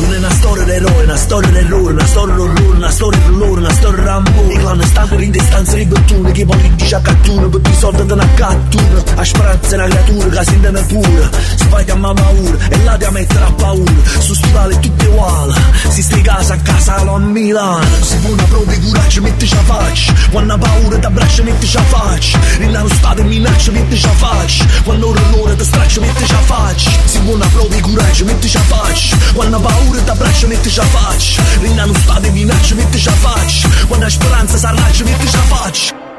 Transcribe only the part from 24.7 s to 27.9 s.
quando l'ora ti straccia, mettici a faccia. Si può una prova di